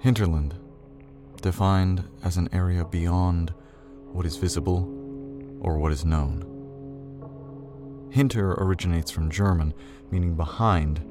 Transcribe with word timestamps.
Hinterland, 0.00 0.54
defined 1.42 2.04
as 2.22 2.36
an 2.36 2.48
area 2.52 2.84
beyond 2.84 3.52
what 4.12 4.26
is 4.26 4.36
visible 4.36 4.84
or 5.60 5.78
what 5.78 5.92
is 5.92 6.04
known. 6.04 6.44
Hinter 8.10 8.52
originates 8.52 9.10
from 9.10 9.30
German, 9.30 9.74
meaning 10.10 10.34
behind. 10.34 11.04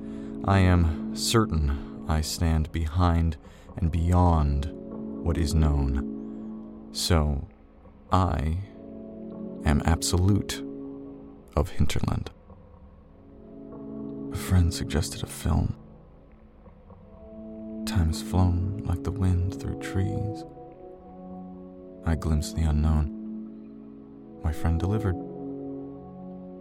I 0.46 0.60
am 0.60 1.15
certain 1.15 2.05
I 2.07 2.21
stand 2.21 2.71
behind 2.71 3.38
and 3.75 3.92
beyond 3.92 4.70
what 4.71 5.38
is 5.38 5.54
known. 5.54 6.89
So, 6.93 7.47
I 8.11 8.57
am 9.65 9.82
absolute 9.86 10.64
of 11.56 11.69
Hinterland. 11.71 12.32
A 14.32 14.36
friend 14.38 14.74
suggested 14.74 15.24
a 15.24 15.28
film. 15.28 15.75
Time 17.87 18.07
has 18.07 18.21
flown 18.21 18.83
like 18.86 19.01
the 19.05 19.11
wind 19.11 19.61
through 19.61 19.79
trees. 19.79 20.43
I 22.05 22.15
glimpsed 22.15 22.57
the 22.57 22.64
unknown. 22.64 24.41
My 24.43 24.51
friend 24.51 24.78
delivered. 24.78 25.15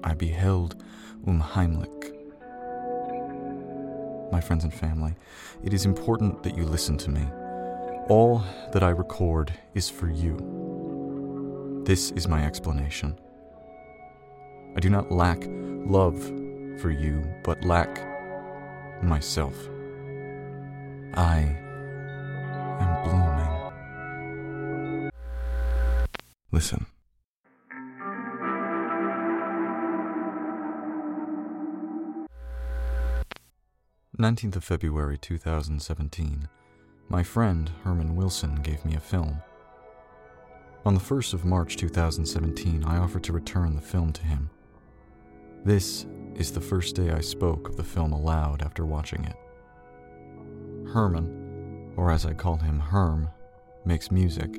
I 0.04 0.14
beheld 0.14 0.84
Unheimlich. 1.26 2.12
My 4.30 4.40
friends 4.40 4.62
and 4.62 4.72
family, 4.72 5.16
it 5.64 5.74
is 5.74 5.84
important 5.84 6.44
that 6.44 6.56
you 6.56 6.64
listen 6.64 6.96
to 6.98 7.10
me. 7.10 7.26
All 8.08 8.44
that 8.72 8.84
I 8.84 8.90
record 8.90 9.52
is 9.74 9.90
for 9.90 10.08
you. 10.08 11.82
This 11.84 12.12
is 12.12 12.28
my 12.28 12.46
explanation. 12.46 13.18
I 14.76 14.80
do 14.80 14.90
not 14.90 15.10
lack 15.10 15.42
love 15.48 16.22
for 16.80 16.90
you, 16.90 17.24
but 17.42 17.64
lack 17.64 19.02
myself. 19.02 19.56
I 21.16 21.56
am 22.78 23.02
blooming. 23.02 25.10
Listen. 26.52 26.84
19th 34.18 34.56
of 34.56 34.64
February 34.64 35.16
2017. 35.16 36.48
My 37.08 37.22
friend, 37.22 37.70
Herman 37.82 38.14
Wilson, 38.14 38.56
gave 38.56 38.84
me 38.84 38.94
a 38.94 39.00
film. 39.00 39.40
On 40.84 40.94
the 40.94 41.00
1st 41.00 41.32
of 41.32 41.46
March 41.46 41.78
2017, 41.78 42.84
I 42.84 42.98
offered 42.98 43.24
to 43.24 43.32
return 43.32 43.74
the 43.74 43.80
film 43.80 44.12
to 44.12 44.22
him. 44.22 44.50
This 45.64 46.04
is 46.34 46.52
the 46.52 46.60
first 46.60 46.94
day 46.94 47.10
I 47.10 47.20
spoke 47.20 47.68
of 47.68 47.76
the 47.76 47.84
film 47.84 48.12
aloud 48.12 48.60
after 48.60 48.84
watching 48.84 49.24
it. 49.24 49.36
Herman, 50.96 51.92
or 51.98 52.10
as 52.10 52.24
I 52.24 52.32
call 52.32 52.56
him, 52.56 52.80
Herm, 52.80 53.28
makes 53.84 54.10
music. 54.10 54.56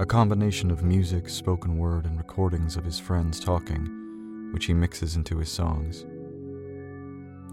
A 0.00 0.04
combination 0.04 0.68
of 0.68 0.82
music, 0.82 1.28
spoken 1.28 1.78
word, 1.78 2.06
and 2.06 2.18
recordings 2.18 2.76
of 2.76 2.84
his 2.84 2.98
friends 2.98 3.38
talking, 3.38 4.50
which 4.52 4.64
he 4.64 4.74
mixes 4.74 5.14
into 5.14 5.38
his 5.38 5.48
songs. 5.48 6.04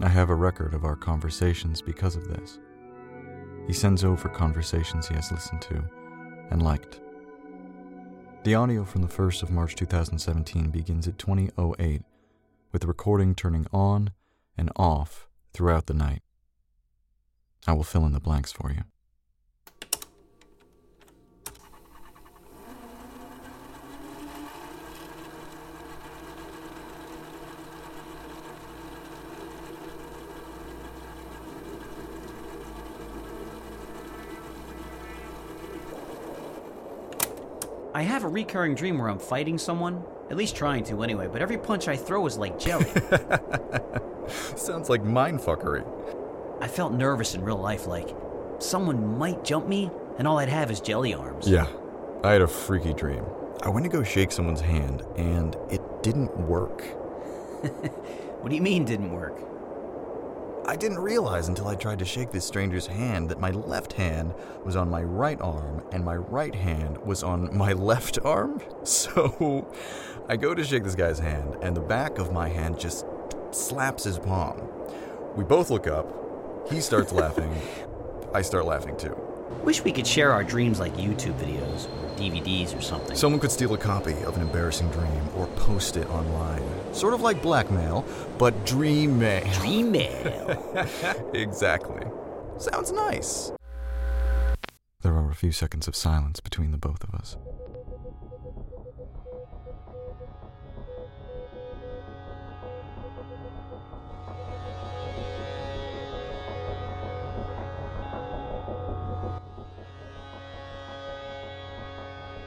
I 0.00 0.08
have 0.08 0.30
a 0.30 0.34
record 0.34 0.74
of 0.74 0.84
our 0.84 0.96
conversations 0.96 1.80
because 1.80 2.16
of 2.16 2.26
this. 2.26 2.58
He 3.68 3.72
sends 3.72 4.02
over 4.02 4.28
conversations 4.30 5.06
he 5.06 5.14
has 5.14 5.30
listened 5.30 5.62
to 5.62 5.84
and 6.50 6.62
liked. 6.62 6.98
The 8.42 8.56
audio 8.56 8.82
from 8.82 9.02
the 9.02 9.14
1st 9.14 9.44
of 9.44 9.52
March 9.52 9.76
2017 9.76 10.70
begins 10.70 11.06
at 11.06 11.18
2008, 11.18 12.02
with 12.72 12.82
the 12.82 12.88
recording 12.88 13.36
turning 13.36 13.68
on 13.72 14.10
and 14.58 14.72
off 14.74 15.28
throughout 15.52 15.86
the 15.86 15.94
night. 15.94 16.22
I 17.66 17.72
will 17.72 17.84
fill 17.84 18.06
in 18.06 18.12
the 18.12 18.20
blanks 18.20 18.52
for 18.52 18.72
you. 18.72 18.82
I 37.96 38.02
have 38.02 38.24
a 38.24 38.28
recurring 38.28 38.74
dream 38.74 38.98
where 38.98 39.08
I'm 39.08 39.18
fighting 39.18 39.56
someone, 39.56 40.04
at 40.28 40.36
least 40.36 40.54
trying 40.54 40.84
to 40.84 41.02
anyway, 41.02 41.28
but 41.32 41.40
every 41.40 41.56
punch 41.56 41.88
I 41.88 41.96
throw 41.96 42.26
is 42.26 42.36
like 42.36 42.58
jelly. 42.58 42.84
Sounds 44.28 44.90
like 44.90 45.02
mindfuckery. 45.02 45.82
I 46.60 46.68
felt 46.68 46.92
nervous 46.92 47.34
in 47.34 47.42
real 47.42 47.58
life, 47.58 47.86
like 47.86 48.14
someone 48.58 49.18
might 49.18 49.44
jump 49.44 49.68
me, 49.68 49.90
and 50.18 50.26
all 50.26 50.38
I'd 50.38 50.48
have 50.48 50.70
is 50.70 50.80
jelly 50.80 51.14
arms. 51.14 51.48
Yeah, 51.48 51.66
I 52.24 52.32
had 52.32 52.42
a 52.42 52.46
freaky 52.46 52.94
dream. 52.94 53.24
I 53.62 53.68
went 53.68 53.84
to 53.84 53.90
go 53.90 54.02
shake 54.02 54.32
someone's 54.32 54.60
hand, 54.60 55.02
and 55.16 55.56
it 55.70 55.82
didn't 56.02 56.36
work. 56.36 56.82
What 58.46 58.50
do 58.50 58.54
you 58.54 58.62
mean 58.62 58.84
didn't 58.84 59.10
work? 59.10 59.40
I 60.66 60.76
didn't 60.76 61.00
realize 61.00 61.48
until 61.48 61.66
I 61.66 61.74
tried 61.74 61.98
to 61.98 62.04
shake 62.04 62.30
this 62.30 62.44
stranger's 62.44 62.86
hand 62.86 63.28
that 63.30 63.40
my 63.40 63.50
left 63.50 63.94
hand 63.94 64.34
was 64.64 64.76
on 64.76 64.88
my 64.88 65.02
right 65.02 65.40
arm 65.40 65.82
and 65.90 66.04
my 66.04 66.14
right 66.14 66.54
hand 66.54 66.98
was 66.98 67.24
on 67.24 67.56
my 67.56 67.72
left 67.92 68.20
arm. 68.24 68.60
So 68.84 69.66
I 70.28 70.36
go 70.36 70.54
to 70.54 70.62
shake 70.62 70.84
this 70.84 70.94
guy's 70.94 71.18
hand, 71.18 71.56
and 71.60 71.76
the 71.76 71.80
back 71.80 72.18
of 72.18 72.32
my 72.32 72.48
hand 72.48 72.78
just 72.78 73.04
slaps 73.50 74.04
his 74.04 74.20
palm. 74.20 74.60
We 75.34 75.42
both 75.42 75.68
look 75.70 75.88
up. 75.88 76.06
He 76.70 76.80
starts 76.80 77.12
laughing. 77.12 77.54
I 78.34 78.42
start 78.42 78.66
laughing 78.66 78.96
too. 78.96 79.16
Wish 79.62 79.84
we 79.84 79.92
could 79.92 80.06
share 80.06 80.32
our 80.32 80.42
dreams 80.42 80.80
like 80.80 80.94
YouTube 80.96 81.38
videos 81.38 81.86
or 81.86 82.16
DVDs 82.16 82.76
or 82.76 82.80
something. 82.80 83.16
Someone 83.16 83.40
could 83.40 83.52
steal 83.52 83.72
a 83.74 83.78
copy 83.78 84.14
of 84.24 84.36
an 84.36 84.42
embarrassing 84.42 84.90
dream 84.90 85.28
or 85.36 85.46
post 85.56 85.96
it 85.96 86.08
online. 86.10 86.62
Sort 86.92 87.14
of 87.14 87.20
like 87.20 87.40
blackmail, 87.42 88.04
but 88.38 88.66
dream 88.66 89.18
mail. 89.18 89.48
dream 89.54 89.92
mail. 89.92 90.86
exactly. 91.34 92.02
Sounds 92.58 92.90
nice. 92.90 93.52
There 95.02 95.14
are 95.14 95.30
a 95.30 95.34
few 95.34 95.52
seconds 95.52 95.86
of 95.86 95.94
silence 95.94 96.40
between 96.40 96.72
the 96.72 96.78
both 96.78 97.04
of 97.04 97.14
us. 97.14 97.36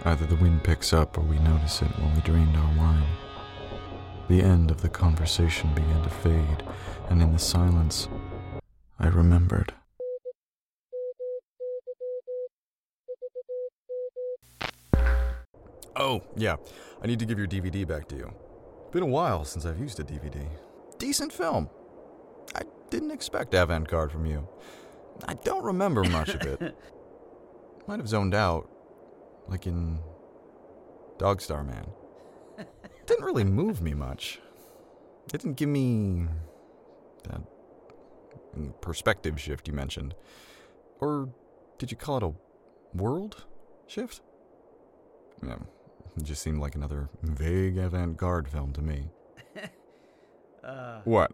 Either 0.10 0.26
the 0.26 0.36
wind 0.38 0.64
picks 0.64 0.92
up 0.92 1.20
or 1.20 1.22
we 1.22 1.38
notice 1.38 1.84
it 1.84 2.00
when 2.00 2.16
we 2.16 2.22
drained 2.22 2.58
our 2.58 2.78
wine. 2.80 3.06
The 4.28 4.42
end 4.42 4.72
of 4.72 4.82
the 4.82 4.90
conversation 4.90 5.72
began 5.76 6.02
to 6.02 6.10
fade, 6.10 6.64
and 7.12 7.22
in 7.22 7.32
the 7.32 7.38
silence, 7.38 8.10
I 9.00 9.06
remembered. 9.10 9.72
Oh, 15.96 16.24
yeah, 16.36 16.56
I 17.04 17.06
need 17.06 17.20
to 17.20 17.26
give 17.26 17.38
your 17.38 17.48
DVD 17.48 17.88
back 17.88 18.08
to 18.08 18.16
you. 18.16 18.34
Been 18.92 19.04
a 19.04 19.06
while 19.06 19.46
since 19.46 19.64
I've 19.64 19.80
used 19.80 20.00
a 20.00 20.04
DVD. 20.04 20.44
Decent 20.98 21.32
film. 21.32 21.70
I 22.56 22.64
didn't 22.90 23.12
expect 23.12 23.54
avant 23.54 23.88
garde 23.88 24.12
from 24.12 24.26
you. 24.26 24.48
I 25.28 25.36
don't 25.36 25.64
remember 25.64 26.04
much 26.06 26.30
of 26.30 26.42
it. 26.42 26.76
Might 27.88 28.00
have 28.00 28.10
zoned 28.10 28.34
out, 28.34 28.72
like 29.50 29.68
in 29.68 30.00
Dog 31.18 31.42
Star 31.42 31.64
Man. 31.64 31.86
Didn't 33.06 33.26
really 33.26 33.44
move 33.44 33.82
me 33.82 33.94
much. 33.94 34.40
It 35.34 35.40
didn't 35.42 35.58
give 35.58 35.70
me 35.70 36.26
that 37.24 37.42
perspective 38.82 39.40
shift 39.40 39.68
you 39.68 39.74
mentioned. 39.74 40.16
Or 41.00 41.30
did 41.78 41.92
you 41.92 41.98
call 41.98 42.18
it 42.18 42.24
a 42.24 42.34
world 42.98 43.46
shift? 43.86 44.22
Yeah, 45.46 45.58
it 46.18 46.24
just 46.24 46.42
seemed 46.42 46.60
like 46.60 46.74
another 46.76 47.10
vague 47.22 47.78
avant 47.78 48.18
garde 48.18 48.48
film 48.50 48.74
to 48.74 48.82
me. 48.82 49.10
Uh, 50.64 51.00
What? 51.06 51.32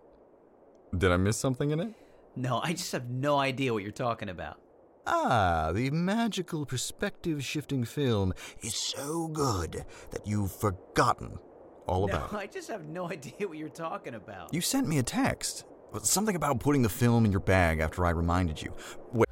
Did 0.96 1.12
I 1.12 1.18
miss 1.18 1.36
something 1.38 1.72
in 1.72 1.80
it? 1.80 1.94
no, 2.36 2.60
I 2.64 2.74
just 2.74 2.92
have 2.92 3.10
no 3.10 3.38
idea 3.40 3.74
what 3.74 3.82
you're 3.82 3.92
talking 3.92 4.30
about. 4.30 4.60
Ah, 5.08 5.72
the 5.74 5.90
magical 5.92 6.66
perspective 6.66 7.44
shifting 7.44 7.84
film 7.84 8.34
is 8.62 8.76
so 8.76 9.28
good 9.28 9.86
that 10.12 10.26
you've 10.26 10.52
forgotten 10.52 11.38
all 11.88 12.06
about 12.06 12.32
No, 12.32 12.40
it. 12.40 12.42
I 12.44 12.48
just 12.48 12.70
have 12.70 12.86
no 12.86 13.10
idea 13.10 13.48
what 13.48 13.58
you're 13.58 13.70
talking 13.70 14.16
about. 14.16 14.54
You 14.54 14.62
sent 14.62 14.88
me 14.88 14.98
a 14.98 15.04
text. 15.04 15.66
Something 16.02 16.36
about 16.36 16.60
putting 16.60 16.82
the 16.82 16.90
film 16.90 17.24
in 17.26 17.32
your 17.32 17.40
bag 17.40 17.80
after 17.80 18.06
I 18.06 18.10
reminded 18.10 18.62
you. 18.62 18.74
Wait. 19.14 19.30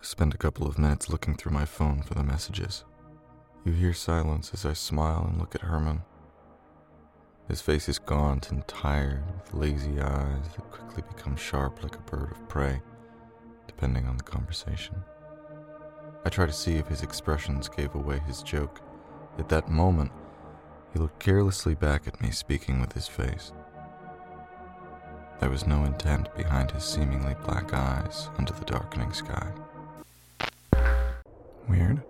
Spend 0.00 0.34
a 0.34 0.38
couple 0.38 0.66
of 0.66 0.78
minutes 0.78 1.08
looking 1.08 1.36
through 1.36 1.52
my 1.52 1.64
phone 1.64 2.02
for 2.02 2.14
the 2.14 2.24
messages. 2.24 2.84
You 3.64 3.72
hear 3.72 3.92
silence 3.92 4.52
as 4.54 4.64
I 4.64 4.72
smile 4.72 5.26
and 5.28 5.38
look 5.38 5.54
at 5.54 5.60
Herman. 5.60 6.02
His 7.48 7.60
face 7.60 7.88
is 7.88 7.98
gaunt 7.98 8.50
and 8.50 8.66
tired, 8.66 9.22
with 9.32 9.54
lazy 9.54 10.00
eyes 10.00 10.44
that 10.56 10.70
quickly 10.72 11.02
become 11.14 11.36
sharp 11.36 11.82
like 11.82 11.94
a 11.94 12.00
bird 12.00 12.32
of 12.32 12.48
prey, 12.48 12.80
to 12.80 12.95
depending 13.76 14.06
on 14.06 14.16
the 14.16 14.22
conversation. 14.22 14.94
I 16.24 16.30
try 16.30 16.46
to 16.46 16.52
see 16.52 16.76
if 16.76 16.88
his 16.88 17.02
expressions 17.02 17.68
gave 17.68 17.94
away 17.94 18.20
his 18.26 18.42
joke. 18.42 18.80
At 19.38 19.50
that 19.50 19.68
moment, 19.68 20.10
he 20.94 20.98
looked 20.98 21.20
carelessly 21.20 21.74
back 21.74 22.08
at 22.08 22.18
me, 22.22 22.30
speaking 22.30 22.80
with 22.80 22.94
his 22.94 23.06
face. 23.06 23.52
There 25.40 25.50
was 25.50 25.66
no 25.66 25.84
intent 25.84 26.34
behind 26.34 26.70
his 26.70 26.84
seemingly 26.84 27.34
black 27.44 27.74
eyes 27.74 28.30
under 28.38 28.54
the 28.54 28.64
darkening 28.64 29.12
sky. 29.12 29.52
Weird. 31.68 32.02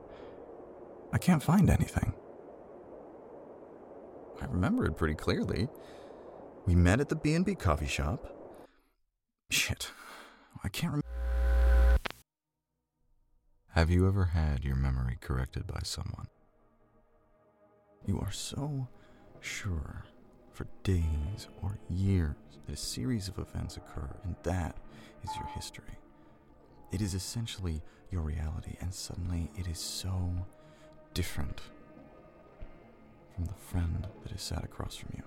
I 1.13 1.19
can't 1.19 1.43
find 1.43 1.69
anything. 1.69 2.15
I 4.41 4.45
remember 4.47 4.87
it 4.87 4.97
pretty 4.97 5.17
clearly. 5.17 5.69
We 6.65 6.77
met 6.77 7.01
at 7.01 7.09
the 7.09 7.17
B&B 7.17 7.57
coffee 7.57 7.87
shop. 7.87 8.33
Shit. 9.51 9.91
I 10.63 10.69
can't 10.69 10.93
remember. 10.93 11.06
Have 13.77 13.91
you 13.91 14.09
ever 14.09 14.25
had 14.25 14.65
your 14.65 14.75
memory 14.75 15.19
corrected 15.21 15.67
by 15.67 15.81
someone? 15.83 16.29
You 18.07 18.19
are 18.21 18.31
so 18.31 18.89
sure 19.41 20.07
for 20.55 20.67
days 20.83 21.49
or 21.61 21.77
years 21.91 22.37
that 22.65 22.73
a 22.73 22.77
series 22.79 23.29
of 23.29 23.39
events 23.39 23.77
occur, 23.77 24.17
and 24.25 24.35
that 24.45 24.79
is 25.23 25.37
your 25.37 25.45
history. 25.49 25.99
It 26.91 27.03
is 27.03 27.13
essentially 27.13 27.83
your 28.11 28.23
reality, 28.23 28.77
and 28.81 28.95
suddenly 28.95 29.51
it 29.59 29.67
is 29.67 29.79
so 29.79 30.33
different 31.13 31.61
from 33.35 33.45
the 33.45 33.53
friend 33.53 34.07
that 34.23 34.33
is 34.33 34.41
sat 34.41 34.65
across 34.65 34.97
from 34.97 35.11
you. 35.19 35.25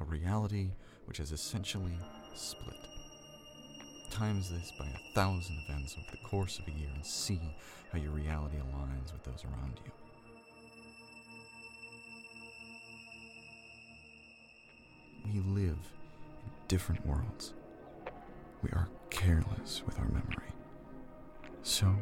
A 0.00 0.04
reality 0.04 0.72
which 1.04 1.18
has 1.18 1.30
essentially 1.30 1.98
split. 2.34 2.97
Times 4.18 4.50
this 4.50 4.72
by 4.76 4.84
a 4.86 5.14
thousand 5.14 5.60
events 5.68 5.94
over 5.96 6.10
the 6.10 6.16
course 6.28 6.58
of 6.58 6.66
a 6.66 6.72
year 6.72 6.88
and 6.92 7.06
see 7.06 7.40
how 7.92 8.00
your 8.00 8.10
reality 8.10 8.56
aligns 8.56 9.12
with 9.12 9.22
those 9.22 9.44
around 9.44 9.78
you. 9.84 9.92
We 15.32 15.38
live 15.62 15.78
in 16.42 16.50
different 16.66 17.06
worlds. 17.06 17.54
We 18.60 18.70
are 18.70 18.88
careless 19.08 19.84
with 19.86 20.00
our 20.00 20.08
memory. 20.08 20.52
So 21.62 21.94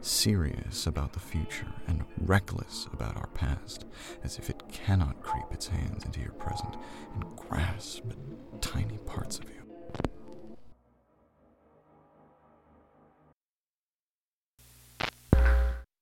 serious 0.00 0.88
about 0.88 1.12
the 1.12 1.20
future 1.20 1.72
and 1.86 2.04
reckless 2.18 2.88
about 2.92 3.16
our 3.16 3.28
past, 3.28 3.84
as 4.24 4.36
if 4.36 4.50
it 4.50 4.64
cannot 4.72 5.22
creep 5.22 5.46
its 5.52 5.68
hands 5.68 6.04
into 6.04 6.18
your 6.18 6.32
present 6.32 6.74
and 7.14 7.36
grasp 7.36 8.02
at 8.10 8.60
tiny 8.60 8.98
parts 9.06 9.38
of 9.38 9.44
you. 9.44 9.65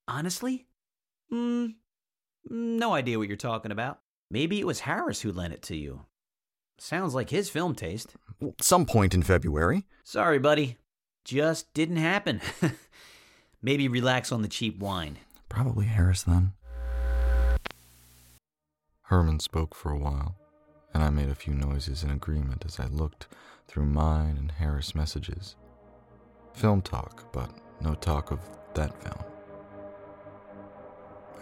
Honestly? 0.07 0.67
Hmm. 1.31 1.67
No 2.49 2.93
idea 2.93 3.19
what 3.19 3.29
you're 3.29 3.37
talking 3.37 3.73
about. 3.73 4.01
Maybe 4.31 4.61
it 4.61 4.67
was 4.67 4.81
Harris 4.81 5.21
who 5.23 5.33
lent 5.33 5.55
it 5.55 5.63
to 5.63 5.77
you. 5.77 6.05
Sounds 6.79 7.15
like 7.15 7.31
his 7.31 7.49
film 7.49 7.75
taste. 7.75 8.15
Some 8.61 8.85
point 8.85 9.15
in 9.15 9.23
February. 9.23 9.87
Sorry, 10.03 10.39
buddy. 10.39 10.77
Just 11.25 11.73
didn't 11.73 11.97
happen. 11.97 12.41
Maybe 13.63 13.89
relax 13.89 14.31
on 14.33 14.43
the 14.43 14.49
cheap 14.49 14.79
wine. 14.79 15.19
Probably 15.49 15.87
Harris 15.87 16.25
then. 16.25 16.53
Herman 19.03 19.41
spoke 19.41 19.75
for 19.75 19.91
a 19.91 19.99
while, 19.99 20.35
and 20.93 21.03
I 21.03 21.11
made 21.11 21.29
a 21.29 21.35
few 21.35 21.55
noises 21.55 22.03
in 22.03 22.11
agreement 22.11 22.65
as 22.67 22.81
I 22.81 22.87
looked 22.87 23.29
through 23.69 23.87
mine 23.87 24.37
and 24.37 24.51
Harris' 24.51 24.95
messages. 24.95 25.57
Film 26.53 26.83
talk, 26.83 27.33
but 27.33 27.51
no 27.81 27.95
talk 27.95 28.31
of 28.31 28.41
that 28.75 29.03
film. 29.03 29.34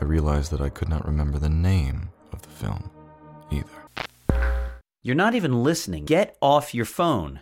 I 0.00 0.04
realized 0.04 0.50
that 0.52 0.60
I 0.60 0.68
could 0.68 0.88
not 0.88 1.06
remember 1.06 1.38
the 1.38 1.48
name 1.48 2.10
of 2.32 2.42
the 2.42 2.48
film 2.48 2.90
either. 3.50 3.68
You're 5.02 5.16
not 5.16 5.34
even 5.34 5.62
listening. 5.62 6.04
Get 6.04 6.36
off 6.40 6.74
your 6.74 6.84
phone. 6.84 7.40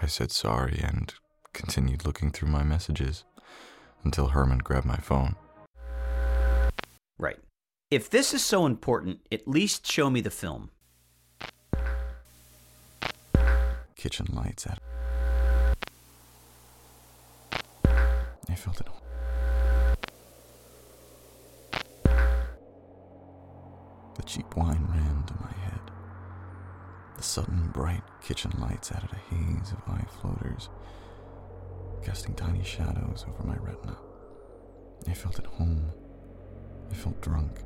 I 0.00 0.06
said 0.06 0.32
sorry 0.32 0.80
and 0.82 1.14
continued 1.52 2.04
looking 2.04 2.30
through 2.30 2.48
my 2.48 2.62
messages 2.62 3.24
until 4.02 4.28
Herman 4.28 4.58
grabbed 4.58 4.86
my 4.86 4.96
phone. 4.96 5.36
Right. 7.18 7.38
If 7.90 8.10
this 8.10 8.34
is 8.34 8.44
so 8.44 8.66
important, 8.66 9.20
at 9.30 9.46
least 9.46 9.90
show 9.90 10.10
me 10.10 10.20
the 10.20 10.30
film. 10.30 10.70
Kitchen 13.96 14.26
lights 14.32 14.66
at. 14.66 14.78
I 18.48 18.54
felt 18.54 18.80
it. 18.80 18.88
The 24.16 24.22
cheap 24.22 24.56
wine 24.56 24.86
ran 24.90 25.24
to 25.26 25.34
my 25.40 25.52
head. 25.64 25.80
The 27.16 27.22
sudden 27.22 27.70
bright 27.72 28.02
kitchen 28.22 28.52
lights 28.58 28.92
added 28.92 29.10
a 29.12 29.34
haze 29.34 29.72
of 29.72 29.78
eye 29.92 30.06
floaters, 30.20 30.68
casting 32.02 32.34
tiny 32.34 32.62
shadows 32.62 33.24
over 33.28 33.42
my 33.46 33.56
retina. 33.56 33.96
I 35.08 35.14
felt 35.14 35.38
at 35.38 35.46
home. 35.46 35.92
I 36.90 36.94
felt 36.94 37.20
drunk. 37.20 37.60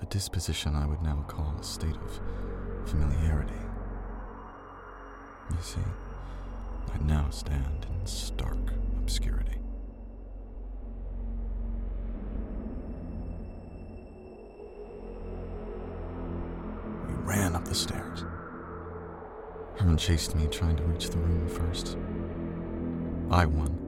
A 0.00 0.06
disposition 0.06 0.74
I 0.74 0.86
would 0.86 1.02
now 1.02 1.24
call 1.26 1.56
a 1.58 1.64
state 1.64 1.96
of 1.96 2.20
familiarity. 2.88 3.52
You 5.50 5.56
see, 5.60 5.80
I 6.92 6.98
now 7.04 7.30
stand 7.30 7.86
in 7.88 8.06
stark 8.06 8.72
obscurity. 8.98 9.58
Stairs. 17.76 18.24
Herman 19.76 19.98
chased 19.98 20.34
me, 20.34 20.46
trying 20.46 20.76
to 20.76 20.82
reach 20.84 21.10
the 21.10 21.18
room 21.18 21.46
first. 21.48 21.98
I 23.30 23.44
won. 23.44 23.82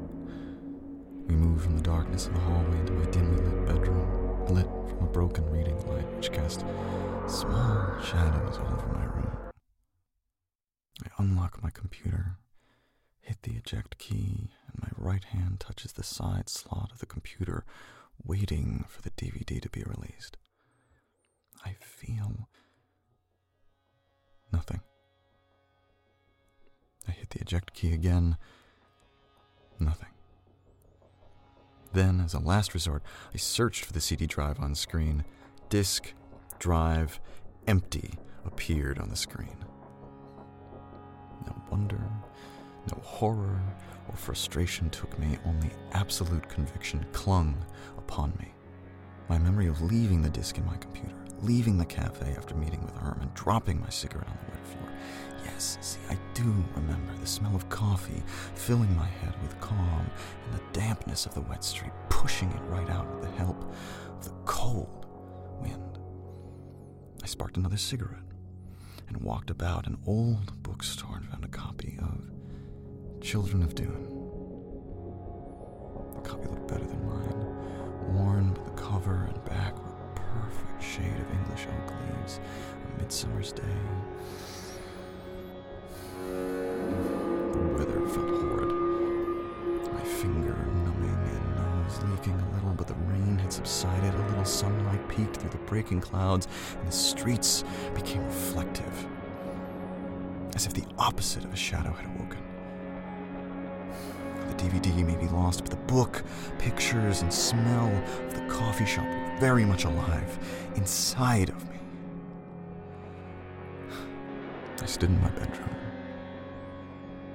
We 1.27 1.35
moved 1.35 1.65
from 1.65 1.77
the 1.77 1.83
darkness 1.83 2.27
of 2.27 2.35
the 2.35 2.41
hallway 2.41 2.79
into 2.79 2.93
my 2.93 3.07
dimly 3.07 3.43
lit 3.43 3.67
bedroom, 3.67 4.47
lit 4.49 4.67
from 4.89 5.03
a 5.03 5.11
broken 5.11 5.49
reading 5.51 5.79
light 5.89 6.07
which 6.17 6.33
cast 6.33 6.61
small 7.27 8.01
shadows 8.03 8.59
all 8.59 8.73
over 8.73 8.89
my 8.93 9.05
room. 9.05 9.37
I 11.05 11.09
unlock 11.19 11.63
my 11.63 11.71
computer, 11.71 12.39
hit 13.21 13.43
the 13.43 13.53
eject 13.57 13.99
key, 13.99 14.51
and 14.67 14.83
my 14.83 14.89
right 14.97 15.25
hand 15.25 15.61
touches 15.61 15.93
the 15.93 16.03
side 16.03 16.49
slot 16.49 16.91
of 16.93 16.99
the 16.99 17.07
computer, 17.07 17.65
waiting 18.25 18.85
for 18.89 19.03
the 19.03 19.11
DVD 19.11 19.61
to 19.61 19.69
be 19.71 19.83
released. 19.85 20.37
I 21.65 21.77
feel 21.81 22.49
nothing. 24.53 24.81
I 27.07 27.13
hit 27.13 27.31
the 27.31 27.41
eject 27.41 27.73
key 27.75 27.93
again. 27.93 28.37
Nothing. 29.79 30.09
Then, 31.93 32.21
as 32.21 32.35
a 32.35 32.39
last 32.39 32.75
resort, 32.75 33.03
I 33.33 33.39
searched 33.39 33.85
for 33.85 33.93
the 33.93 34.01
CD 34.01 34.27
drive 34.27 34.61
on 34.61 34.75
screen. 34.75 35.25
Disk, 35.71 36.13
drive, 36.59 37.19
empty 37.67 38.15
appeared 38.45 38.99
on 38.99 39.09
the 39.09 39.17
screen. 39.17 39.57
No 41.47 41.63
wonder, 41.71 42.01
no 42.91 43.01
horror 43.03 43.61
or 44.09 44.17
frustration 44.17 44.91
took 44.91 45.19
me, 45.19 45.39
only 45.47 45.71
absolute 45.93 46.49
conviction 46.49 47.05
clung 47.13 47.57
upon 47.97 48.33
me. 48.39 48.53
My 49.29 49.39
memory 49.39 49.67
of 49.67 49.83
leaving 49.83 50.23
the 50.23 50.31
disk 50.31 50.59
in 50.59 50.67
my 50.67 50.77
computer, 50.77 51.15
leaving 51.43 51.79
the 51.79 51.85
cafe 51.85 52.35
after 52.37 52.55
meeting 52.55 52.83
with 52.85 52.97
Herman, 52.97 53.31
dropping 53.35 53.81
my 53.81 53.89
cigarette 53.89 54.29
on 54.29 54.39
the 54.45 54.53
wet 54.53 54.67
floor. 54.67 54.89
Yes, 55.45 55.79
see, 55.81 55.99
I 56.11 56.19
do 56.35 56.45
remember 56.75 57.15
the 57.21 57.27
smell 57.27 57.55
of 57.55 57.69
coffee 57.69 58.23
filling 58.55 58.95
my 58.97 59.07
head 59.07 59.35
with 59.43 59.59
calm 59.61 60.11
and 60.45 60.55
the 60.55 60.63
dampness 60.73 61.27
of 61.27 61.35
the 61.35 61.41
wet 61.43 61.65
street 61.65 61.93
pushing 62.09 62.51
it 62.51 62.61
right 62.69 62.89
out 62.91 63.09
with 63.15 63.23
the 63.23 63.37
help 63.37 63.73
of 64.11 64.25
the 64.25 64.35
cold 64.45 65.07
wind. 65.61 65.99
I 67.23 67.27
sparked 67.27 67.57
another 67.57 67.77
cigarette 67.77 68.23
and 69.09 69.17
walked 69.23 69.51
about 69.51 69.87
an 69.87 69.99
old 70.07 70.63
bookstore 70.63 71.17
and 71.17 71.27
found 71.29 71.45
a 71.45 71.49
copy 71.49 71.99
of 72.01 72.31
Children 73.21 73.63
of 73.63 73.75
Dune. 73.75 74.05
The 76.15 76.21
copy 76.21 76.49
looked 76.49 76.68
of 81.67 81.75
oak 81.75 81.95
leaves, 82.17 82.41
a 82.85 83.03
midsummer's 83.03 83.53
day. 83.53 83.63
The 87.53 87.59
weather 87.77 88.09
felt 88.09 88.29
horrid. 88.29 88.73
My 89.93 90.03
finger 90.03 90.57
numbing 90.85 91.11
and 91.11 91.57
nose 91.57 92.01
leaking 92.11 92.39
a 92.41 92.55
little, 92.55 92.75
but 92.75 92.87
the 92.87 92.95
rain 93.07 93.39
had 93.39 93.53
subsided. 93.53 94.15
A 94.15 94.29
little 94.29 94.45
sunlight 94.45 95.09
peeked 95.09 95.39
through 95.39 95.51
the 95.51 95.59
breaking 95.59 96.01
clouds, 96.01 96.47
and 96.79 96.87
the 96.87 96.93
streets 96.93 97.65
became 97.95 98.25
reflective, 98.25 99.07
as 100.55 100.67
if 100.67 100.75
the 100.75 100.85
opposite 100.99 101.45
of 101.45 101.53
a 101.53 101.57
shadow 101.57 101.93
had 101.93 102.07
awoken. 102.07 102.43
The 104.49 104.55
DVD 104.55 105.05
may 105.05 105.17
be 105.17 105.29
lost, 105.29 105.63
but 105.63 105.71
the 105.71 105.93
book, 105.93 106.23
pictures, 106.59 107.23
and 107.23 107.33
smell 107.33 107.89
of 108.27 108.35
the 108.35 108.47
coffee 108.53 108.87
shop 108.87 109.07
very 109.39 109.65
much 109.65 109.85
alive 109.85 110.39
inside 110.75 111.49
of 111.49 111.69
me. 111.71 111.77
I 114.83 114.87
stood 114.87 115.11
in 115.11 115.21
my 115.21 115.31
bedroom. 115.31 115.71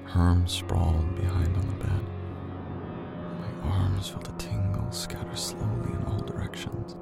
Herm 0.05 0.47
sprawled 0.47 1.15
behind 1.15 1.55
on 1.55 1.67
the 1.67 1.83
bed. 1.85 2.01
My 3.39 3.69
arms 3.69 4.09
felt 4.09 4.27
a 4.27 4.33
tingle 4.33 4.91
scatter 4.91 5.35
slowly 5.35 5.93
in 5.93 6.03
all 6.05 6.19
directions. 6.19 6.95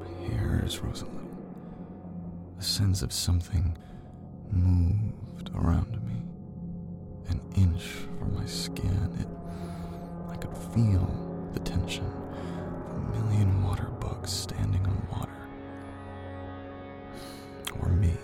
My 0.00 0.26
hairs 0.26 0.80
rose 0.80 1.02
a 1.02 1.06
little. 1.06 1.30
A 2.58 2.62
sense 2.62 3.02
of 3.02 3.12
something 3.12 3.76
moved 4.50 5.50
around 5.54 6.02
me. 6.06 6.22
An 7.28 7.40
inch 7.56 7.82
from 8.18 8.34
my 8.34 8.46
skin, 8.46 9.10
it 9.20 9.28
I 10.30 10.36
could 10.36 10.56
feel 10.74 11.50
the 11.52 11.60
tension 11.60 12.10
million 13.12 13.62
water 13.62 13.88
bugs 14.00 14.30
standing 14.30 14.84
on 14.86 15.06
water. 15.10 15.48
Or 17.80 17.88
me. 17.88 18.14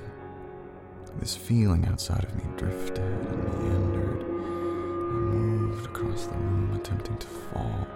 This 1.18 1.35
feeling 1.37 1.87
outside 1.87 2.25
of 2.25 2.35
me 2.37 2.45
drifted 2.57 2.99
and 2.99 3.62
meandered. 3.62 4.23
I 4.23 5.14
moved 5.14 5.87
across 5.87 6.26
the 6.26 6.35
room, 6.37 6.75
attempting 6.75 7.16
to 7.18 7.26
fall 7.26 7.87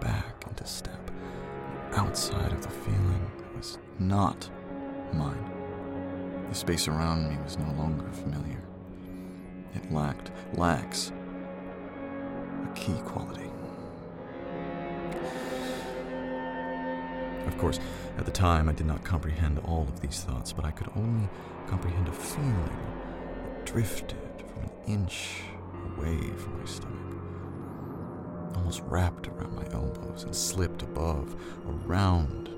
back 0.00 0.44
into 0.48 0.66
step 0.66 1.10
outside 1.94 2.52
of 2.52 2.62
the 2.62 2.70
feeling 2.70 3.30
was 3.56 3.78
not 3.98 4.48
mine. 5.12 5.50
The 6.48 6.54
space 6.54 6.88
around 6.88 7.28
me 7.28 7.36
was 7.42 7.58
no 7.58 7.70
longer 7.74 8.08
familiar. 8.12 8.62
It 9.74 9.92
lacked, 9.92 10.30
lacks, 10.54 11.12
a 12.64 12.68
key 12.74 12.98
quality. 13.04 13.50
Of 17.52 17.58
course, 17.58 17.78
at 18.18 18.24
the 18.24 18.32
time 18.32 18.68
I 18.68 18.72
did 18.72 18.86
not 18.86 19.04
comprehend 19.04 19.60
all 19.60 19.82
of 19.82 20.00
these 20.00 20.22
thoughts, 20.24 20.52
but 20.52 20.64
I 20.64 20.72
could 20.72 20.88
only 20.96 21.28
comprehend 21.68 22.08
a 22.08 22.12
feeling 22.12 22.70
that 23.44 23.66
drifted 23.66 24.16
from 24.48 24.64
an 24.64 24.70
inch 24.86 25.42
away 25.96 26.18
from 26.38 26.58
my 26.58 26.64
stomach, 26.64 28.56
almost 28.56 28.82
wrapped 28.86 29.28
around 29.28 29.54
my 29.54 29.64
elbows 29.72 30.24
and 30.24 30.34
slipped 30.34 30.82
above, 30.82 31.36
around 31.86 32.48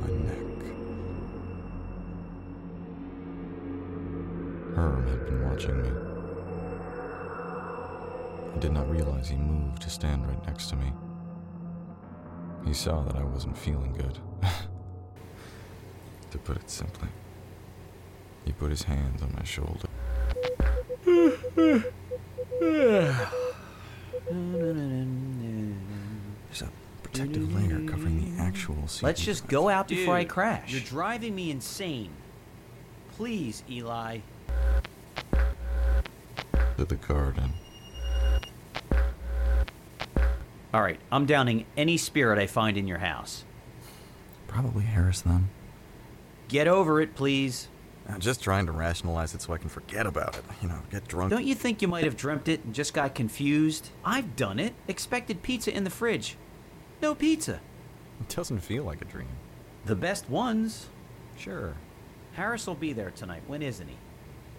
my 0.00 0.10
neck. 0.24 0.38
Herm 4.74 5.06
had 5.06 5.26
been 5.26 5.48
watching 5.50 5.82
me. 5.82 5.90
I 8.54 8.58
did 8.58 8.72
not 8.72 8.88
realize 8.88 9.28
he 9.28 9.36
moved 9.36 9.82
to 9.82 9.90
stand 9.90 10.26
right 10.26 10.46
next 10.46 10.70
to 10.70 10.76
me. 10.76 10.92
He 12.64 12.74
saw 12.74 13.02
that 13.02 13.16
I 13.16 13.24
wasn't 13.24 13.58
feeling 13.58 13.92
good. 13.92 14.18
to 16.30 16.38
put 16.38 16.56
it 16.56 16.70
simply, 16.70 17.08
he 18.44 18.52
put 18.52 18.70
his 18.70 18.84
hands 18.84 19.22
on 19.22 19.34
my 19.34 19.44
shoulder. 19.44 19.88
There's 21.04 21.84
a 26.62 26.68
protective 27.02 27.54
layer 27.54 27.80
covering 27.88 28.36
the 28.36 28.42
actual 28.42 28.88
seat. 28.88 29.04
Let's 29.04 29.22
just 29.22 29.46
go 29.48 29.68
out 29.68 29.88
before 29.88 30.16
I 30.16 30.24
crash. 30.24 30.72
You're 30.72 30.80
driving 30.80 31.34
me 31.34 31.50
insane. 31.50 32.10
Please, 33.16 33.62
Eli. 33.68 34.20
to 36.82 36.84
the 36.84 36.96
garden. 36.96 37.52
All 40.74 40.82
right, 40.82 40.98
I'm 41.10 41.26
downing 41.26 41.66
any 41.76 41.98
spirit 41.98 42.38
I 42.38 42.46
find 42.46 42.78
in 42.78 42.86
your 42.86 42.98
house. 42.98 43.44
Probably 44.46 44.84
Harris 44.84 45.20
then. 45.20 45.50
Get 46.48 46.66
over 46.66 47.00
it, 47.00 47.14
please. 47.14 47.68
I'm 48.08 48.20
just 48.20 48.42
trying 48.42 48.66
to 48.66 48.72
rationalize 48.72 49.34
it 49.34 49.42
so 49.42 49.52
I 49.52 49.58
can 49.58 49.68
forget 49.68 50.06
about 50.06 50.36
it. 50.36 50.44
You 50.60 50.68
know, 50.68 50.80
get 50.90 51.06
drunk. 51.06 51.30
Don't 51.30 51.44
you 51.44 51.54
think 51.54 51.82
you 51.82 51.88
might 51.88 52.04
have 52.04 52.16
dreamt 52.16 52.48
it 52.48 52.64
and 52.64 52.74
just 52.74 52.94
got 52.94 53.14
confused? 53.14 53.90
I've 54.04 54.34
done 54.34 54.58
it. 54.58 54.74
Expected 54.88 55.42
pizza 55.42 55.74
in 55.74 55.84
the 55.84 55.90
fridge. 55.90 56.36
No 57.00 57.14
pizza. 57.14 57.60
It 58.20 58.34
doesn't 58.34 58.60
feel 58.60 58.84
like 58.84 59.02
a 59.02 59.06
dream. 59.06 59.28
The 59.84 59.94
best 59.94 60.28
ones. 60.28 60.88
Sure. 61.36 61.74
Harris 62.32 62.66
will 62.66 62.74
be 62.74 62.92
there 62.92 63.10
tonight. 63.10 63.42
When 63.46 63.62
isn't 63.62 63.88
he? 63.88 63.96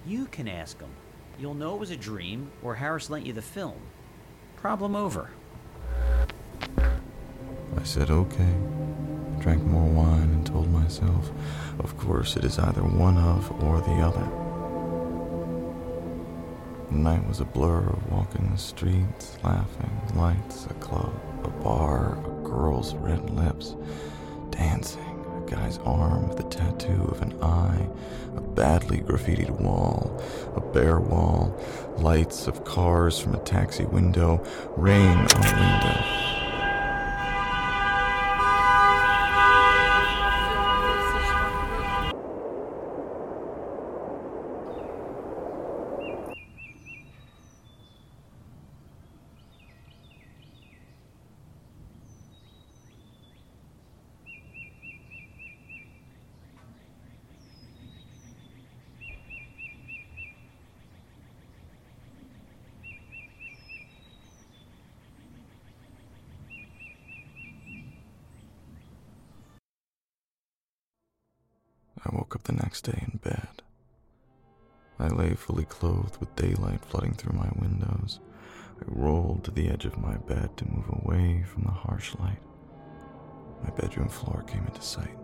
You 0.05 0.25
can 0.25 0.47
ask 0.47 0.79
him. 0.79 0.89
You'll 1.39 1.53
know 1.53 1.73
it 1.73 1.79
was 1.79 1.91
a 1.91 1.97
dream 1.97 2.51
or 2.61 2.75
Harris 2.75 3.09
lent 3.09 3.25
you 3.25 3.33
the 3.33 3.41
film. 3.41 3.79
Problem 4.55 4.95
over. 4.95 5.31
I 7.77 7.83
said 7.83 8.09
okay, 8.09 8.53
drank 9.39 9.63
more 9.63 9.89
wine, 9.89 10.21
and 10.21 10.45
told 10.45 10.71
myself, 10.71 11.31
of 11.79 11.97
course, 11.97 12.35
it 12.37 12.45
is 12.45 12.59
either 12.59 12.81
one 12.81 13.17
of 13.17 13.51
or 13.63 13.81
the 13.81 14.01
other. 14.01 14.43
The 16.91 16.97
night 16.97 17.27
was 17.27 17.39
a 17.39 17.45
blur 17.45 17.79
of 17.79 18.11
walking 18.11 18.49
the 18.51 18.57
streets, 18.57 19.37
laughing, 19.43 19.91
lights, 20.15 20.65
a 20.67 20.73
club, 20.75 21.13
a 21.43 21.49
bar, 21.49 22.17
a 22.19 22.47
girl's 22.47 22.93
red 22.95 23.31
lips, 23.31 23.75
dancing, 24.51 25.25
a 25.45 25.49
guy's 25.49 25.79
arm 25.79 26.29
with 26.29 26.39
a 26.39 26.49
tattoo 26.49 27.03
of 27.11 27.21
an 27.21 27.41
eye, 27.41 27.89
a 28.37 28.41
badly 28.41 28.99
graffitied 28.99 29.49
wall, 29.59 30.21
a 30.55 30.61
bare 30.61 30.99
wall, 30.99 31.59
lights 31.97 32.47
of 32.47 32.63
cars 32.63 33.19
from 33.19 33.33
a 33.33 33.43
taxi 33.43 33.85
window, 33.85 34.41
rain 34.77 35.17
on 35.17 35.45
a 35.45 35.59
window. 35.59 36.42
I 72.05 72.15
woke 72.15 72.35
up 72.35 72.43
the 72.43 72.53
next 72.53 72.81
day 72.81 73.03
in 73.11 73.19
bed. 73.19 73.61
I 74.99 75.07
lay 75.07 75.33
fully 75.35 75.65
clothed 75.65 76.17
with 76.19 76.35
daylight 76.35 76.83
flooding 76.85 77.13
through 77.13 77.37
my 77.37 77.49
windows. 77.55 78.19
I 78.79 78.83
rolled 78.87 79.43
to 79.45 79.51
the 79.51 79.69
edge 79.69 79.85
of 79.85 79.97
my 79.97 80.17
bed 80.17 80.55
to 80.57 80.67
move 80.69 80.89
away 80.89 81.43
from 81.43 81.63
the 81.63 81.71
harsh 81.71 82.13
light. 82.19 82.41
My 83.63 83.69
bedroom 83.71 84.09
floor 84.09 84.43
came 84.43 84.65
into 84.65 84.81
sight. 84.81 85.17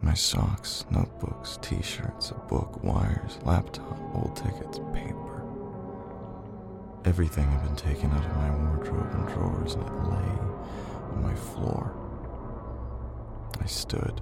My 0.00 0.14
socks, 0.14 0.84
notebooks, 0.90 1.58
t 1.62 1.80
shirts, 1.82 2.30
a 2.30 2.34
book, 2.34 2.82
wires, 2.82 3.38
laptop, 3.44 3.98
old 4.14 4.36
tickets, 4.36 4.78
paper. 4.92 5.42
Everything 7.04 7.50
had 7.50 7.62
been 7.62 7.76
taken 7.76 8.10
out 8.12 8.24
of 8.24 8.36
my 8.36 8.50
wardrobe 8.50 9.12
and 9.12 9.28
drawers, 9.28 9.74
and 9.74 9.84
it 9.84 9.92
lay 9.92 10.30
on 11.12 11.22
my 11.22 11.34
floor. 11.34 11.94
I 13.60 13.66
stood. 13.66 14.20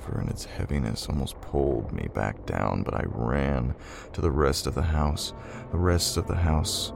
Hangover 0.00 0.20
and 0.20 0.30
its 0.30 0.44
heaviness 0.44 1.06
almost 1.08 1.40
pulled 1.40 1.92
me 1.92 2.08
back 2.14 2.46
down, 2.46 2.82
but 2.82 2.94
I 2.94 3.04
ran 3.06 3.74
to 4.12 4.20
the 4.20 4.30
rest 4.30 4.66
of 4.66 4.74
the 4.74 4.82
house. 4.82 5.32
The 5.72 5.78
rest 5.78 6.16
of 6.16 6.26
the 6.26 6.36
house 6.36 6.92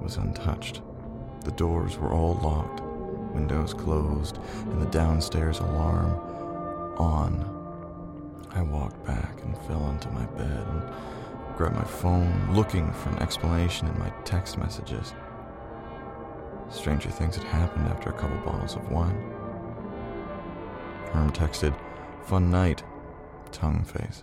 was 0.00 0.16
untouched. 0.16 0.80
The 1.44 1.52
doors 1.52 1.98
were 1.98 2.12
all 2.12 2.34
locked, 2.34 2.82
windows 3.34 3.74
closed, 3.74 4.38
and 4.64 4.80
the 4.80 4.86
downstairs 4.86 5.58
alarm 5.58 6.12
on. 6.98 7.56
I 8.52 8.62
walked 8.62 9.04
back 9.04 9.42
and 9.42 9.56
fell 9.66 9.82
onto 9.82 10.10
my 10.10 10.24
bed 10.26 10.66
and 10.66 10.82
grabbed 11.56 11.76
my 11.76 11.84
phone, 11.84 12.54
looking 12.54 12.90
for 12.92 13.10
an 13.10 13.18
explanation 13.18 13.86
in 13.86 13.98
my 13.98 14.10
text 14.24 14.58
messages. 14.58 15.14
Stranger 16.70 17.10
things 17.10 17.36
had 17.36 17.44
happened 17.44 17.88
after 17.88 18.10
a 18.10 18.18
couple 18.18 18.38
bottles 18.38 18.76
of 18.76 18.90
wine. 18.90 19.16
Herm 21.12 21.32
texted, 21.32 21.74
Fun 22.30 22.48
night, 22.48 22.84
tongue 23.50 23.82
face. 23.82 24.22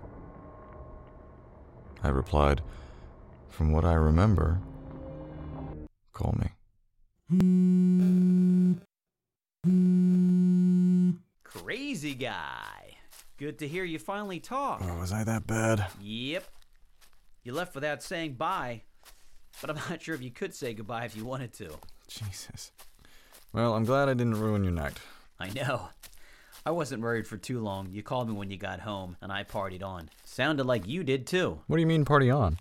I 2.03 2.07
replied, 2.07 2.61
From 3.49 3.73
what 3.73 3.83
I 3.83 3.95
remember, 3.95 4.61
call 6.13 6.33
me. 6.39 6.47
Crazy 11.43 12.13
guy. 12.13 12.95
Good 13.35 13.59
to 13.59 13.67
hear 13.67 13.83
you 13.83 13.99
finally 13.99 14.39
talk. 14.39 14.81
Oh, 14.85 14.99
was 14.99 15.11
I 15.11 15.25
that 15.25 15.45
bad? 15.45 15.87
Yep. 15.99 16.45
You 17.43 17.51
left 17.51 17.75
without 17.75 18.01
saying 18.01 18.35
bye, 18.35 18.83
but 19.59 19.69
I'm 19.69 19.75
not 19.89 20.01
sure 20.01 20.15
if 20.15 20.21
you 20.21 20.31
could 20.31 20.55
say 20.55 20.73
goodbye 20.73 21.03
if 21.03 21.17
you 21.17 21.25
wanted 21.25 21.51
to. 21.55 21.71
Jesus. 22.07 22.71
Well, 23.51 23.73
I'm 23.73 23.83
glad 23.83 24.07
I 24.07 24.13
didn't 24.13 24.39
ruin 24.39 24.63
your 24.63 24.71
night. 24.71 24.97
I 25.41 25.49
know. 25.49 25.89
I 26.67 26.71
wasn't 26.71 27.01
worried 27.01 27.25
for 27.25 27.37
too 27.37 27.61
long. 27.61 27.87
You 27.93 28.03
called 28.03 28.27
me 28.27 28.35
when 28.35 28.51
you 28.51 28.57
got 28.57 28.81
home, 28.81 29.15
and 29.21 29.31
I 29.31 29.45
partied 29.45 29.81
on. 29.81 30.09
Sounded 30.25 30.65
like 30.65 30.85
you 30.85 31.01
did 31.01 31.25
too. 31.25 31.61
What 31.67 31.77
do 31.77 31.79
you 31.79 31.87
mean, 31.87 32.03
party 32.03 32.29
on? 32.29 32.59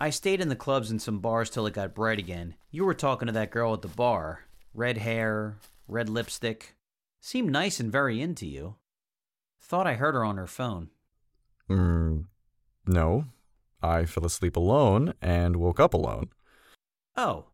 I 0.00 0.10
stayed 0.10 0.40
in 0.40 0.48
the 0.48 0.56
clubs 0.56 0.90
and 0.90 1.00
some 1.00 1.20
bars 1.20 1.48
till 1.48 1.64
it 1.68 1.74
got 1.74 1.94
bright 1.94 2.18
again. 2.18 2.56
You 2.72 2.84
were 2.84 2.92
talking 2.92 3.26
to 3.26 3.32
that 3.32 3.52
girl 3.52 3.72
at 3.72 3.82
the 3.82 3.88
bar. 3.88 4.46
Red 4.74 4.98
hair, 4.98 5.54
red 5.86 6.08
lipstick. 6.08 6.74
Seemed 7.20 7.52
nice 7.52 7.78
and 7.78 7.92
very 7.92 8.20
into 8.20 8.46
you. 8.46 8.74
Thought 9.60 9.86
I 9.86 9.94
heard 9.94 10.16
her 10.16 10.24
on 10.24 10.36
her 10.36 10.48
phone. 10.48 10.90
Mm, 11.70 12.24
no. 12.84 13.26
I 13.80 14.06
fell 14.06 14.26
asleep 14.26 14.56
alone 14.56 15.14
and 15.22 15.54
woke 15.54 15.78
up 15.78 15.94
alone. 15.94 16.30
Oh. 17.16 17.44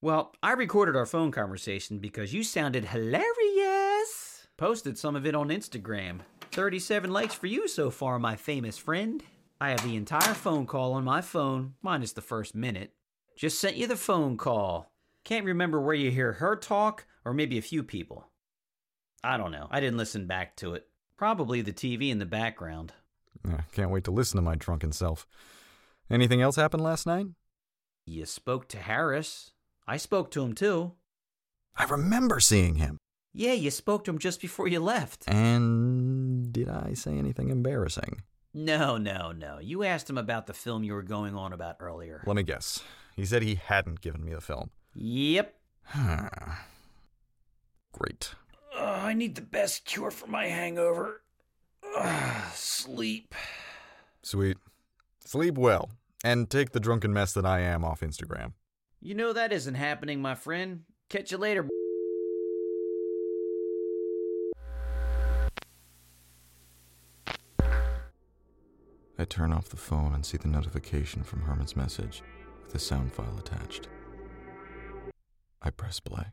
Well, 0.00 0.34
I 0.42 0.54
recorded 0.54 0.96
our 0.96 1.06
phone 1.06 1.30
conversation 1.30 2.00
because 2.00 2.34
you 2.34 2.42
sounded 2.42 2.86
hilarious. 2.86 3.81
Posted 4.62 4.96
some 4.96 5.16
of 5.16 5.26
it 5.26 5.34
on 5.34 5.48
Instagram. 5.48 6.20
37 6.52 7.10
likes 7.10 7.34
for 7.34 7.48
you 7.48 7.66
so 7.66 7.90
far, 7.90 8.20
my 8.20 8.36
famous 8.36 8.78
friend. 8.78 9.20
I 9.60 9.70
have 9.70 9.82
the 9.82 9.96
entire 9.96 10.34
phone 10.34 10.66
call 10.66 10.92
on 10.92 11.02
my 11.02 11.20
phone, 11.20 11.74
minus 11.82 12.12
the 12.12 12.20
first 12.20 12.54
minute. 12.54 12.92
Just 13.36 13.58
sent 13.58 13.74
you 13.74 13.88
the 13.88 13.96
phone 13.96 14.36
call. 14.36 14.92
Can't 15.24 15.46
remember 15.46 15.80
where 15.80 15.96
you 15.96 16.12
hear 16.12 16.34
her 16.34 16.54
talk, 16.54 17.06
or 17.24 17.34
maybe 17.34 17.58
a 17.58 17.60
few 17.60 17.82
people. 17.82 18.28
I 19.24 19.36
don't 19.36 19.50
know. 19.50 19.66
I 19.68 19.80
didn't 19.80 19.96
listen 19.96 20.28
back 20.28 20.54
to 20.58 20.74
it. 20.74 20.86
Probably 21.16 21.60
the 21.60 21.72
TV 21.72 22.10
in 22.10 22.20
the 22.20 22.24
background. 22.24 22.92
I 23.44 23.62
can't 23.72 23.90
wait 23.90 24.04
to 24.04 24.12
listen 24.12 24.36
to 24.36 24.42
my 24.42 24.54
drunken 24.54 24.92
self. 24.92 25.26
Anything 26.08 26.40
else 26.40 26.54
happened 26.54 26.84
last 26.84 27.04
night? 27.04 27.26
You 28.06 28.26
spoke 28.26 28.68
to 28.68 28.78
Harris. 28.78 29.50
I 29.88 29.96
spoke 29.96 30.30
to 30.30 30.42
him 30.44 30.52
too. 30.52 30.92
I 31.74 31.82
remember 31.82 32.38
seeing 32.38 32.76
him. 32.76 32.98
Yeah, 33.34 33.52
you 33.54 33.70
spoke 33.70 34.04
to 34.04 34.10
him 34.10 34.18
just 34.18 34.40
before 34.40 34.68
you 34.68 34.80
left. 34.80 35.24
And 35.26 36.52
did 36.52 36.68
I 36.68 36.92
say 36.94 37.16
anything 37.16 37.48
embarrassing? 37.50 38.22
No, 38.52 38.98
no, 38.98 39.32
no. 39.32 39.58
You 39.58 39.84
asked 39.84 40.10
him 40.10 40.18
about 40.18 40.46
the 40.46 40.52
film 40.52 40.84
you 40.84 40.92
were 40.92 41.02
going 41.02 41.34
on 41.34 41.54
about 41.54 41.76
earlier. 41.80 42.22
Let 42.26 42.36
me 42.36 42.42
guess. 42.42 42.82
He 43.16 43.24
said 43.24 43.42
he 43.42 43.54
hadn't 43.54 44.02
given 44.02 44.24
me 44.24 44.34
the 44.34 44.42
film. 44.42 44.70
Yep. 44.94 45.54
Great. 47.92 48.34
Uh, 48.76 48.82
I 48.82 49.14
need 49.14 49.34
the 49.34 49.42
best 49.42 49.86
cure 49.86 50.10
for 50.10 50.26
my 50.26 50.46
hangover. 50.46 51.22
Uh, 51.96 52.50
sleep. 52.52 53.34
Sweet. 54.22 54.58
Sleep 55.20 55.56
well. 55.56 55.90
And 56.24 56.48
take 56.50 56.72
the 56.72 56.80
drunken 56.80 57.12
mess 57.12 57.32
that 57.32 57.46
I 57.46 57.60
am 57.60 57.84
off 57.84 58.00
Instagram. 58.00 58.52
You 59.00 59.14
know 59.14 59.32
that 59.32 59.52
isn't 59.52 59.74
happening, 59.74 60.20
my 60.22 60.34
friend. 60.34 60.84
Catch 61.08 61.32
you 61.32 61.38
later. 61.38 61.66
I 69.22 69.24
turn 69.24 69.52
off 69.52 69.68
the 69.68 69.76
phone 69.76 70.14
and 70.14 70.26
see 70.26 70.36
the 70.36 70.48
notification 70.48 71.22
from 71.22 71.42
Herman's 71.42 71.76
message 71.76 72.24
with 72.60 72.72
the 72.72 72.78
sound 72.80 73.12
file 73.12 73.38
attached. 73.38 73.86
I 75.62 75.70
press 75.70 76.00
play. 76.00 76.24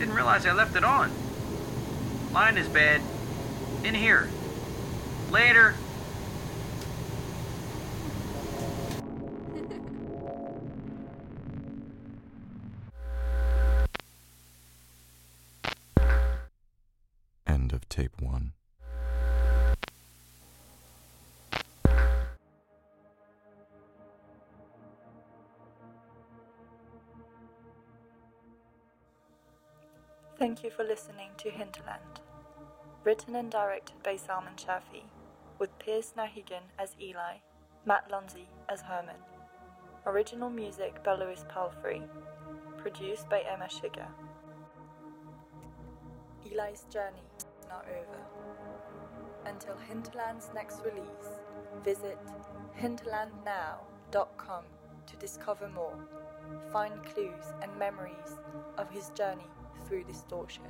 Didn't 0.00 0.14
realize 0.14 0.46
I 0.46 0.54
left 0.54 0.76
it 0.76 0.82
on. 0.82 1.12
Line 2.32 2.56
is 2.56 2.66
bad. 2.68 3.02
In 3.84 3.94
here. 3.94 4.30
Later. 5.30 5.74
End 17.46 17.74
of 17.74 17.86
tape 17.90 18.22
one. 18.22 18.29
Thank 30.40 30.64
you 30.64 30.70
for 30.70 30.84
listening 30.84 31.32
to 31.36 31.50
Hinterland. 31.50 32.20
Written 33.04 33.36
and 33.36 33.50
directed 33.50 34.02
by 34.02 34.16
Salman 34.16 34.54
Shafi, 34.56 35.02
with 35.58 35.78
Pierce 35.78 36.14
Nahigan 36.16 36.72
as 36.78 36.96
Eli, 36.98 37.40
Matt 37.84 38.10
Lunzi 38.10 38.46
as 38.66 38.80
Herman. 38.80 39.20
Original 40.06 40.48
music 40.48 41.04
by 41.04 41.12
Louis 41.12 41.44
Palfrey. 41.50 42.00
Produced 42.78 43.28
by 43.28 43.40
Emma 43.40 43.68
Sugar. 43.68 44.06
Eli's 46.50 46.86
journey 46.90 47.20
is 47.36 47.44
not 47.68 47.84
over. 47.84 48.20
Until 49.44 49.76
Hinterland's 49.76 50.48
next 50.54 50.80
release, 50.86 51.38
visit 51.84 52.18
hinterlandnow.com 52.80 54.64
to 55.06 55.16
discover 55.16 55.68
more, 55.68 55.98
find 56.72 56.94
clues 57.04 57.52
and 57.60 57.78
memories 57.78 58.38
of 58.78 58.88
his 58.90 59.10
journey 59.10 59.44
through 59.90 60.04
distortion. 60.04 60.62